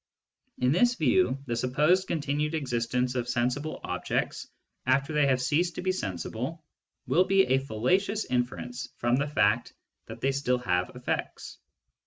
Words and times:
In 0.57 0.71
this 0.71 0.95
view, 0.95 1.37
the 1.45 1.55
supposed 1.55 2.07
continued 2.07 2.55
existence 2.55 3.13
of 3.13 3.29
sensible 3.29 3.79
objects 3.83 4.47
after 4.87 5.13
they 5.13 5.27
have 5.27 5.39
ceased 5.39 5.75
to 5.75 5.83
be 5.83 5.91
sensible 5.91 6.65
will 7.05 7.25
be 7.25 7.43
a 7.45 7.59
fallacious 7.59 8.25
inference 8.25 8.89
from 8.97 9.17
the 9.17 9.27
fact 9.27 9.73
that 10.07 10.19
they 10.19 10.31
still 10.31 10.57
have 10.57 10.89
effects. 10.95 11.59